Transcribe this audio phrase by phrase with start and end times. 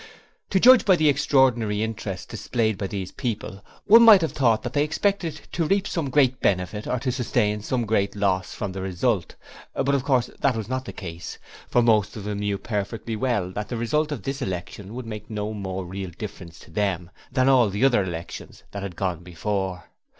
[0.49, 4.73] To judge by the extraordinary interest displayed by these people, one might have thought that
[4.73, 8.81] they expected to reap some great benefit or to sustain some great loss from the
[8.81, 9.35] result,
[9.75, 11.37] but of course that was not the case,
[11.69, 15.29] for most of them knew perfectly well that the result of this election would make
[15.29, 19.83] no more real difference to them than all the other elections that had gone before.